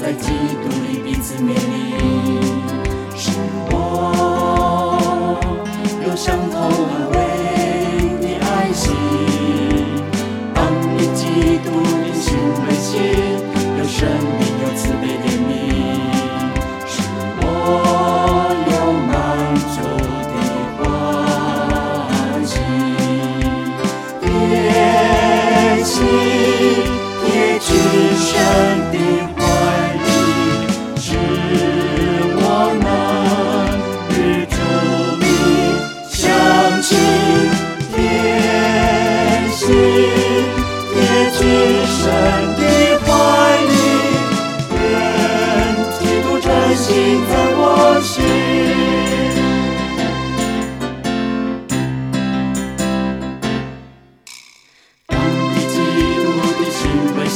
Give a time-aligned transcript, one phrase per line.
[0.00, 0.28] 在基
[0.62, 1.91] 督里，彼此勉励。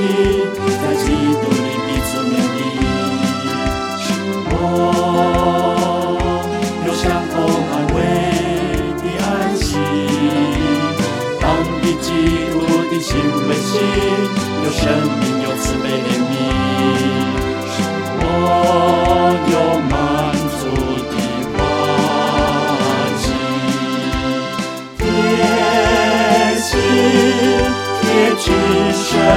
[0.00, 0.04] 你
[0.80, 2.10] 在嫉妒里彼此
[4.50, 4.54] 我
[6.86, 7.02] 有相
[7.72, 7.96] 安慰
[9.02, 9.26] 的爱
[9.56, 9.66] 心
[11.40, 11.42] 当
[11.82, 13.10] 的心
[14.62, 14.80] 有生
[15.18, 15.84] 命有慈悲
[18.20, 18.24] 我
[19.50, 19.54] 有
[19.90, 19.92] 满
[20.60, 20.62] 足
[21.10, 21.12] 的
[21.56, 21.58] 欢
[23.18, 23.26] 喜
[24.98, 25.02] 贴
[26.60, 26.70] 心
[28.00, 28.06] 贴
[28.94, 29.27] 心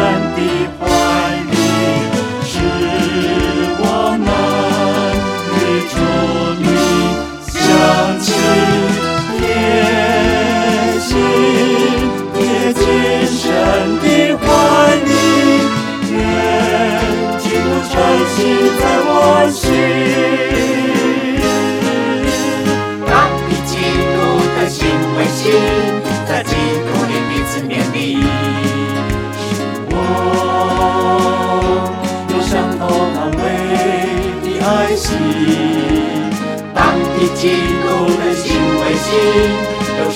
[34.91, 36.73] 关党。
[36.73, 37.39] 当你嫉
[37.81, 37.85] 妒
[38.17, 40.10] 的心为心，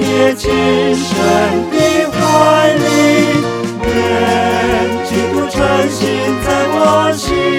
[0.00, 0.50] 贴近
[0.94, 1.10] 神
[1.70, 1.76] 的
[2.10, 2.16] 怀
[2.74, 2.82] 里，
[3.86, 3.88] 愿
[5.04, 5.56] 基督诚
[5.90, 6.00] 心
[6.44, 6.78] 在我
[7.16, 7.53] 心。